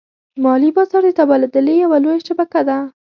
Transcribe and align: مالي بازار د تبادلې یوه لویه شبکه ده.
مالي 0.43 0.69
بازار 0.77 1.03
د 1.07 1.11
تبادلې 1.19 1.73
یوه 1.83 1.97
لویه 2.03 2.25
شبکه 2.27 2.61
ده. 2.67 2.77